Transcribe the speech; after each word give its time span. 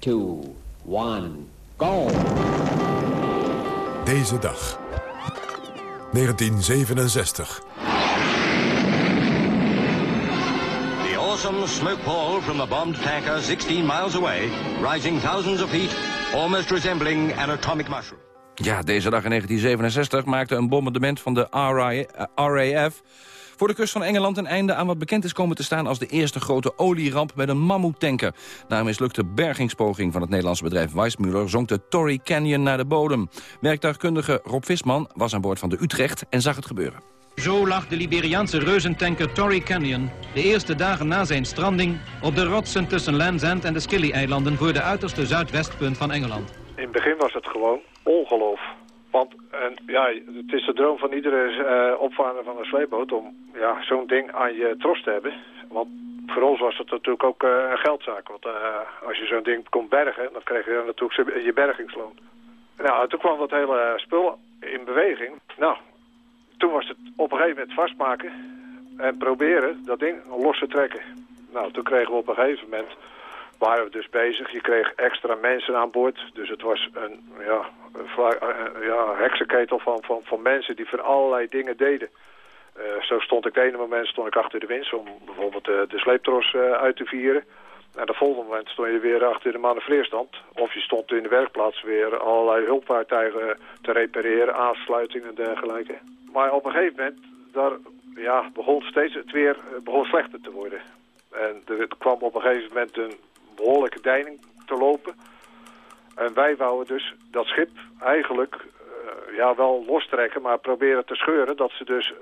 two, 0.00 0.54
one, 0.84 1.48
go! 1.76 2.08
Deze 4.04 4.38
dag. 4.38 4.78
1967. 6.12 7.46
The 11.02 11.16
awesome 11.18 11.66
smoke 11.66 12.02
pall 12.04 12.40
from 12.40 12.60
a 12.60 12.66
bombed 12.66 12.96
tanker 12.96 13.40
16 13.40 13.84
miles 13.84 14.14
away, 14.14 14.50
rising 14.80 15.20
thousands 15.20 15.60
of 15.60 15.70
feet, 15.70 15.94
almost 16.34 16.70
resembling 16.70 17.32
an 17.32 17.50
atomic 17.50 17.88
mushroom. 17.88 18.27
Ja, 18.62 18.82
deze 18.82 19.10
dag 19.10 19.24
in 19.24 19.30
1967 19.30 20.24
maakte 20.24 20.54
een 20.54 20.68
bombardement 20.68 21.20
van 21.20 21.34
de 21.34 21.46
RAF 22.34 23.02
voor 23.56 23.68
de 23.68 23.74
kust 23.74 23.92
van 23.92 24.02
Engeland 24.02 24.36
een 24.36 24.46
einde 24.46 24.74
aan 24.74 24.86
wat 24.86 24.98
bekend 24.98 25.24
is 25.24 25.32
komen 25.32 25.56
te 25.56 25.62
staan... 25.62 25.86
als 25.86 25.98
de 25.98 26.06
eerste 26.06 26.40
grote 26.40 26.78
olieramp 26.78 27.32
met 27.34 27.48
een 27.48 27.58
mammoetanker. 27.58 28.34
Na 28.68 28.78
een 28.78 28.84
mislukte 28.84 29.24
bergingspoging 29.24 30.12
van 30.12 30.20
het 30.20 30.30
Nederlandse 30.30 30.62
bedrijf 30.62 30.92
Weissmuller... 30.92 31.48
zonk 31.48 31.68
de 31.68 31.88
Torrey 31.88 32.20
Canyon 32.24 32.62
naar 32.62 32.76
de 32.76 32.84
bodem. 32.84 33.28
Werktuigkundige 33.60 34.40
Rob 34.44 34.64
Visman 34.64 35.10
was 35.14 35.34
aan 35.34 35.40
boord 35.40 35.58
van 35.58 35.68
de 35.68 35.78
Utrecht 35.80 36.24
en 36.30 36.40
zag 36.40 36.56
het 36.56 36.66
gebeuren. 36.66 37.00
Zo 37.34 37.66
lag 37.66 37.88
de 37.88 37.96
Liberiaanse 37.96 38.58
reuzentanker 38.58 39.32
Torrey 39.32 39.60
Canyon 39.60 40.10
de 40.34 40.42
eerste 40.42 40.74
dagen 40.74 41.08
na 41.08 41.24
zijn 41.24 41.44
stranding 41.44 41.98
op 42.22 42.34
de 42.34 42.44
rotsen 42.44 42.88
tussen 42.88 43.16
Land's 43.16 43.42
End 43.42 43.64
en 43.64 43.72
de 43.72 43.80
Scilly-eilanden 43.80 44.56
voor 44.56 44.72
de 44.72 44.82
uiterste 44.82 45.26
zuidwestpunt 45.26 45.96
van 45.96 46.12
Engeland. 46.12 46.50
In 46.76 46.82
het 46.82 46.92
begin 46.92 47.16
was 47.16 47.32
het 47.32 47.46
gewoon 47.46 47.78
ongeloof. 48.08 48.60
Want 49.10 49.34
en, 49.50 49.76
ja, 49.86 50.06
het 50.34 50.52
is 50.52 50.66
de 50.66 50.72
droom 50.72 50.98
van 50.98 51.12
iedere 51.12 51.42
uh, 51.50 52.00
opvaarder 52.00 52.44
van 52.44 52.58
een 52.58 52.64
sleepboot 52.64 53.12
om 53.12 53.36
ja, 53.54 53.82
zo'n 53.82 54.06
ding 54.06 54.32
aan 54.32 54.54
je 54.54 54.76
tros 54.78 55.02
te 55.02 55.10
hebben. 55.10 55.32
Want 55.68 55.88
voor 56.26 56.42
ons 56.42 56.60
was 56.60 56.78
het 56.78 56.90
natuurlijk 56.90 57.24
ook 57.24 57.42
uh, 57.42 57.50
een 57.70 57.78
geldzaak. 57.78 58.28
Want 58.28 58.46
uh, 58.46 58.52
als 59.06 59.18
je 59.18 59.26
zo'n 59.26 59.42
ding 59.42 59.68
kon 59.68 59.88
bergen, 59.88 60.28
dan 60.32 60.42
kreeg 60.42 60.64
je 60.64 60.82
natuurlijk 60.86 61.44
je 61.44 61.52
bergingsloon. 61.52 62.18
Nou, 62.76 63.08
toen 63.08 63.18
kwam 63.18 63.38
dat 63.38 63.50
hele 63.50 63.92
spul 63.96 64.38
in 64.60 64.84
beweging. 64.84 65.32
Nou, 65.56 65.76
toen 66.56 66.72
was 66.72 66.88
het 66.88 66.96
op 67.16 67.32
een 67.32 67.38
gegeven 67.38 67.58
moment 67.58 67.74
vastmaken 67.74 68.32
en 68.96 69.16
proberen 69.16 69.82
dat 69.84 69.98
ding 69.98 70.16
los 70.38 70.58
te 70.58 70.66
trekken. 70.66 71.00
Nou, 71.52 71.72
toen 71.72 71.84
kregen 71.84 72.12
we 72.12 72.18
op 72.18 72.28
een 72.28 72.34
gegeven 72.34 72.68
moment 72.70 72.88
waren 73.58 73.84
we 73.84 73.90
dus 73.90 74.08
bezig. 74.08 74.50
Je 74.50 74.60
kreeg 74.60 74.92
extra 74.92 75.34
mensen 75.34 75.76
aan 75.76 75.90
boord. 75.90 76.20
Dus 76.32 76.48
het 76.48 76.62
was 76.62 76.88
een, 76.92 77.32
ja, 77.38 77.68
een 78.16 78.82
ja, 78.82 79.14
heksenketel 79.16 79.78
van, 79.78 80.02
van, 80.02 80.20
van 80.24 80.42
mensen 80.42 80.76
die 80.76 80.88
van 80.88 81.04
allerlei 81.04 81.48
dingen 81.48 81.76
deden. 81.76 82.08
Uh, 82.78 83.02
zo 83.02 83.18
stond 83.18 83.46
ik 83.46 83.54
de 83.54 83.62
ene 83.62 83.76
moment 83.76 84.06
stond 84.06 84.26
ik 84.26 84.36
achter 84.36 84.60
de 84.60 84.66
winst 84.66 84.92
om 84.92 85.04
bijvoorbeeld 85.24 85.68
uh, 85.68 85.80
de 85.88 85.98
sleeptros 85.98 86.54
uit 86.54 86.96
te 86.96 87.04
vieren. 87.04 87.44
En 87.94 88.06
de 88.06 88.14
volgende 88.14 88.48
moment 88.48 88.68
stond 88.68 88.88
je 88.88 88.98
weer 88.98 89.24
achter 89.24 89.52
de 89.52 89.58
manoeuvreerstand. 89.58 90.36
Of 90.54 90.74
je 90.74 90.80
stond 90.80 91.12
in 91.12 91.22
de 91.22 91.28
werkplaats 91.28 91.82
weer 91.82 92.18
allerlei 92.18 92.64
hulpvaartuigen 92.64 93.58
te 93.82 93.92
repareren, 93.92 94.54
aansluitingen 94.54 95.28
en 95.28 95.34
dergelijke. 95.34 95.98
Maar 96.32 96.52
op 96.52 96.64
een 96.64 96.72
gegeven 96.72 96.96
moment, 96.96 97.18
daar 97.52 97.72
ja, 98.14 98.50
begon 98.54 98.82
steeds 98.82 99.14
het 99.14 99.30
weer 99.30 99.56
begon 99.84 100.04
slechter 100.04 100.40
te 100.40 100.50
worden. 100.50 100.80
En 101.32 101.62
er 101.66 101.88
kwam 101.98 102.18
op 102.20 102.34
een 102.34 102.40
gegeven 102.40 102.68
moment 102.68 102.96
een 102.96 103.14
behoorlijke 103.58 104.00
deining 104.00 104.40
te 104.66 104.76
lopen. 104.76 105.14
En 106.14 106.34
wij 106.34 106.56
wouden 106.56 106.86
dus 106.86 107.14
dat 107.30 107.46
schip 107.46 107.70
eigenlijk 108.00 108.54
uh, 108.54 109.36
ja, 109.36 109.54
wel 109.54 109.84
lostrekken, 109.86 110.42
maar 110.42 110.58
proberen 110.58 111.04
te 111.04 111.14
scheuren 111.14 111.56
dat 111.56 111.70
ze 111.70 111.84
dus 111.84 112.12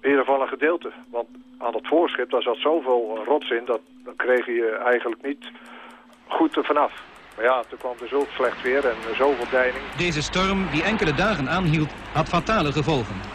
in 0.00 0.10
ieder 0.10 0.28
een 0.28 0.48
gedeelte. 0.48 0.92
Want 1.10 1.28
aan 1.58 1.74
het 1.74 1.86
voorschip 1.86 2.30
daar 2.30 2.42
zat 2.42 2.58
zoveel 2.58 3.22
rots 3.24 3.50
in, 3.50 3.64
dat 3.64 3.80
kreeg 4.16 4.46
je 4.46 4.80
eigenlijk 4.84 5.22
niet 5.22 5.44
goed 6.26 6.56
er 6.56 6.64
vanaf. 6.64 6.92
Maar 7.36 7.44
ja, 7.44 7.62
toen 7.68 7.78
kwam 7.78 7.94
er 8.02 8.08
zo 8.08 8.24
slecht 8.34 8.62
weer 8.62 8.88
en 8.88 8.96
zoveel 9.16 9.50
deining. 9.50 9.84
Deze 9.96 10.22
storm, 10.22 10.70
die 10.70 10.82
enkele 10.82 11.14
dagen 11.14 11.48
aanhield, 11.48 11.90
had 12.12 12.28
fatale 12.28 12.72
gevolgen. 12.72 13.33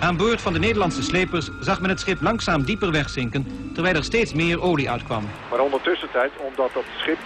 Aan 0.00 0.16
boord 0.16 0.40
van 0.40 0.52
de 0.52 0.58
Nederlandse 0.58 1.02
slepers 1.02 1.50
zag 1.60 1.80
men 1.80 1.90
het 1.90 2.00
schip 2.00 2.20
langzaam 2.20 2.62
dieper 2.62 2.92
wegzinken, 2.92 3.46
terwijl 3.74 3.94
er 3.94 4.04
steeds 4.04 4.34
meer 4.34 4.62
olie 4.62 4.90
uitkwam. 4.90 5.24
Maar 5.50 5.60
ondertussen 5.60 6.10
tijd, 6.10 6.32
omdat 6.48 6.72
dat 6.72 6.84
schip 6.96 7.18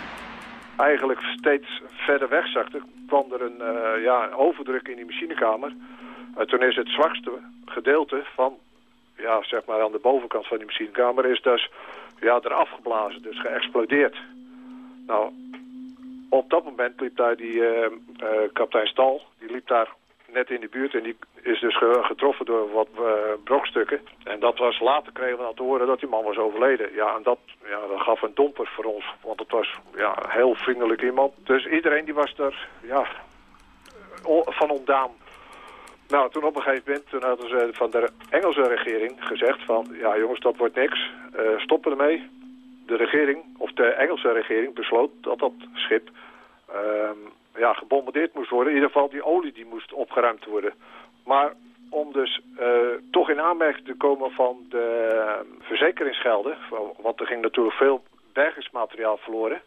eigenlijk 0.76 1.20
steeds 1.20 1.82
verder 1.90 2.28
wegzakte, 2.28 2.82
kwam 3.06 3.32
er 3.32 3.42
een 3.42 3.60
uh, 3.60 4.02
ja, 4.02 4.28
overdruk 4.30 4.88
in 4.88 4.96
die 4.96 5.04
machinekamer. 5.04 5.72
Uh, 6.38 6.44
toen 6.44 6.62
is 6.62 6.76
het 6.76 6.88
zwakste 6.88 7.30
gedeelte 7.64 8.22
van, 8.34 8.54
ja, 9.16 9.42
zeg 9.42 9.64
maar 9.66 9.82
aan 9.82 9.92
de 9.92 9.98
bovenkant 10.02 10.46
van 10.46 10.56
die 10.56 10.66
machinekamer, 10.66 11.26
is 11.26 11.42
dus 11.42 11.70
ja, 12.20 12.40
eraf 12.42 12.70
geblazen, 12.70 13.22
dus 13.22 13.40
geëxplodeerd. 13.40 14.16
Nou, 15.06 15.30
op 16.28 16.50
dat 16.50 16.64
moment 16.64 17.00
liep 17.00 17.16
daar 17.16 17.36
die 17.36 17.54
uh, 17.54 17.86
kapitein 18.52 18.86
Stal, 18.86 19.22
die 19.38 19.52
liep 19.52 19.66
daar 19.66 19.88
net 20.32 20.50
in 20.50 20.60
de 20.60 20.68
buurt 20.68 20.94
en 20.94 21.02
die 21.02 21.16
is 21.42 21.60
dus 21.60 21.76
getroffen 22.02 22.46
door 22.46 22.72
wat 22.72 22.88
uh, 22.98 23.04
brokstukken. 23.44 24.00
En 24.24 24.40
dat 24.40 24.58
was 24.58 24.80
later 24.80 25.12
kregen 25.12 25.36
we 25.36 25.42
dan 25.42 25.54
te 25.54 25.62
horen 25.62 25.86
dat 25.86 26.00
die 26.00 26.08
man 26.08 26.24
was 26.24 26.36
overleden. 26.36 26.94
Ja, 26.94 27.16
en 27.16 27.22
dat, 27.22 27.38
ja, 27.64 27.86
dat 27.88 28.00
gaf 28.00 28.22
een 28.22 28.34
domper 28.34 28.66
voor 28.74 28.84
ons, 28.84 29.04
want 29.22 29.40
het 29.40 29.50
was 29.50 29.74
ja, 29.96 30.16
een 30.22 30.30
heel 30.30 30.54
vriendelijk 30.54 31.02
iemand. 31.02 31.32
Dus 31.44 31.66
iedereen 31.66 32.04
die 32.04 32.14
was 32.14 32.38
er 32.38 32.68
ja, 32.82 33.06
van 34.44 34.70
ontdaan. 34.70 35.10
Nou, 36.08 36.30
toen 36.30 36.44
op 36.44 36.56
een 36.56 36.62
gegeven 36.62 36.84
moment 36.86 37.08
toen 37.08 37.22
hadden 37.22 37.48
ze 37.48 37.68
van 37.72 37.90
de 37.90 38.08
Engelse 38.30 38.62
regering 38.62 39.16
gezegd 39.18 39.64
van... 39.64 39.86
ja 39.92 40.18
jongens, 40.18 40.40
dat 40.40 40.56
wordt 40.56 40.74
niks, 40.74 41.10
uh, 41.36 41.58
stoppen 41.58 41.90
ermee. 41.90 42.30
De 42.86 42.96
regering, 42.96 43.44
of 43.58 43.72
de 43.72 43.84
Engelse 43.84 44.32
regering, 44.32 44.74
besloot 44.74 45.10
dat 45.20 45.38
dat 45.38 45.52
schip... 45.74 46.10
Uh, 46.70 47.10
ja, 47.56 47.72
gebombardeerd 47.72 48.34
moest 48.34 48.50
worden. 48.50 48.68
In 48.68 48.78
ieder 48.78 48.90
geval 48.90 49.08
die 49.08 49.24
olie 49.24 49.52
die 49.52 49.66
moest 49.66 49.92
opgeruimd 49.92 50.44
worden. 50.44 50.72
Maar 51.24 51.52
om 51.90 52.12
dus 52.12 52.40
uh, 52.60 52.66
toch 53.10 53.30
in 53.30 53.40
aanmerking 53.40 53.86
te 53.86 53.94
komen 53.94 54.30
van 54.30 54.56
de 54.68 55.56
verzekeringsgelden... 55.60 56.56
want 56.98 57.20
er 57.20 57.26
ging 57.26 57.42
natuurlijk 57.42 57.76
veel 57.76 58.02
bergingsmateriaal 58.32 59.16
verloren... 59.16 59.60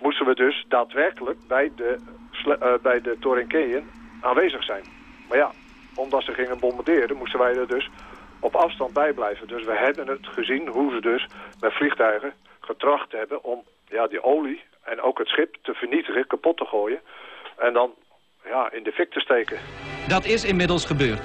moesten 0.00 0.26
we 0.26 0.34
dus 0.34 0.64
daadwerkelijk 0.68 1.38
bij 1.48 1.72
de, 1.76 1.98
uh, 2.46 2.74
bij 2.82 3.00
de 3.00 3.82
aanwezig 4.20 4.64
zijn. 4.64 4.84
Maar 5.28 5.38
ja, 5.38 5.50
omdat 5.94 6.22
ze 6.22 6.32
gingen 6.32 6.58
bombarderen 6.58 7.16
moesten 7.16 7.38
wij 7.38 7.56
er 7.56 7.68
dus 7.68 7.90
op 8.40 8.54
afstand 8.54 8.92
bij 8.92 9.12
blijven. 9.12 9.48
Dus 9.48 9.64
we 9.64 9.76
hebben 9.76 10.06
het 10.06 10.26
gezien 10.26 10.68
hoe 10.68 10.90
ze 10.90 11.00
dus 11.00 11.26
met 11.60 11.72
vliegtuigen 11.72 12.32
getracht 12.60 13.12
hebben 13.12 13.44
om 13.44 13.62
ja, 13.88 14.06
die 14.06 14.22
olie 14.22 14.62
en 14.86 15.00
ook 15.00 15.18
het 15.18 15.28
schip 15.28 15.56
te 15.62 15.74
vernietigen, 15.74 16.26
kapot 16.26 16.56
te 16.56 16.64
gooien 16.64 17.00
en 17.56 17.72
dan 17.72 17.94
ja, 18.44 18.72
in 18.72 18.82
de 18.82 18.92
fik 18.92 19.10
te 19.10 19.20
steken. 19.20 19.58
Dat 20.08 20.24
is 20.24 20.44
inmiddels 20.44 20.84
gebeurd. 20.84 21.22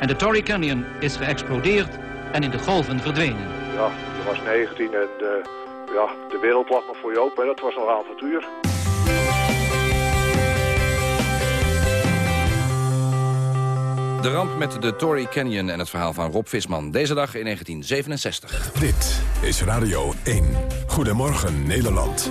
En 0.00 0.06
de 0.06 0.16
Torrey 0.16 0.42
Canyon 0.42 0.84
is 1.00 1.16
geëxplodeerd 1.16 1.98
en 2.32 2.42
in 2.42 2.50
de 2.50 2.58
golven 2.58 3.00
verdwenen. 3.00 3.48
Ja, 3.74 3.90
je 4.16 4.22
was 4.26 4.42
19 4.42 4.94
en 4.94 5.08
de, 5.18 5.42
ja, 5.92 6.28
de 6.28 6.38
wereld 6.40 6.68
lag 6.68 6.86
nog 6.86 6.96
voor 6.96 7.12
je 7.12 7.20
open. 7.20 7.46
Dat 7.46 7.60
was 7.60 7.74
nog 7.74 7.84
een 7.84 7.94
avontuur. 7.94 8.46
De 14.22 14.30
ramp 14.30 14.58
met 14.58 14.82
de 14.82 14.96
Torrey 14.96 15.26
Canyon 15.26 15.68
en 15.68 15.78
het 15.78 15.90
verhaal 15.90 16.12
van 16.12 16.30
Rob 16.30 16.46
Visman. 16.46 16.90
Deze 16.90 17.14
dag 17.14 17.34
in 17.34 17.44
1967. 17.44 18.72
Dit 18.72 19.22
is 19.42 19.62
Radio 19.62 20.12
1. 20.24 20.44
Goedemorgen 20.86 21.66
Nederland. 21.66 22.30